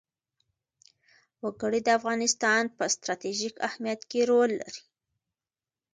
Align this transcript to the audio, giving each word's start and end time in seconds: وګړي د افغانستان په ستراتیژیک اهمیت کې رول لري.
وګړي 1.43 1.79
د 1.83 1.89
افغانستان 1.99 2.63
په 2.77 2.83
ستراتیژیک 2.95 3.55
اهمیت 3.67 4.01
کې 4.09 4.21
رول 4.29 4.51
لري. 4.61 4.83